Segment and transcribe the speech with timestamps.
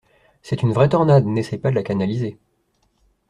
[0.41, 2.39] C'est une vraie tornade, n'essaie pas de la canaliser.